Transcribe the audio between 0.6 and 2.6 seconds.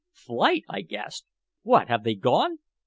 I gasped. "What, have they gone?"